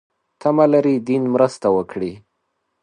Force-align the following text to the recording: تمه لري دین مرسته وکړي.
تمه 0.41 0.65
لري 0.73 0.95
دین 1.07 1.23
مرسته 1.33 1.67
وکړي. 1.77 2.13